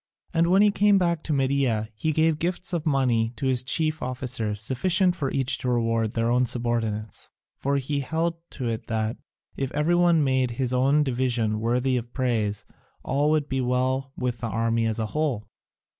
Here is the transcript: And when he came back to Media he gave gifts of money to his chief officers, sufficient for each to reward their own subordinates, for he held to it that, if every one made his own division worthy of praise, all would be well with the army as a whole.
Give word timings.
And 0.33 0.47
when 0.47 0.63
he 0.63 0.71
came 0.71 0.97
back 0.97 1.21
to 1.25 1.31
Media 1.31 1.89
he 1.93 2.11
gave 2.11 2.39
gifts 2.39 2.73
of 2.73 2.87
money 2.87 3.33
to 3.35 3.45
his 3.45 3.61
chief 3.61 4.01
officers, 4.01 4.59
sufficient 4.59 5.15
for 5.15 5.29
each 5.29 5.59
to 5.59 5.69
reward 5.69 6.13
their 6.13 6.31
own 6.31 6.47
subordinates, 6.47 7.29
for 7.55 7.77
he 7.77 7.99
held 7.99 8.37
to 8.53 8.67
it 8.67 8.87
that, 8.87 9.17
if 9.55 9.71
every 9.73 9.93
one 9.93 10.23
made 10.23 10.49
his 10.57 10.73
own 10.73 11.03
division 11.03 11.59
worthy 11.59 11.97
of 11.97 12.13
praise, 12.15 12.65
all 13.03 13.29
would 13.29 13.47
be 13.47 13.61
well 13.61 14.11
with 14.17 14.39
the 14.39 14.49
army 14.49 14.87
as 14.87 14.97
a 14.97 15.05
whole. 15.13 15.47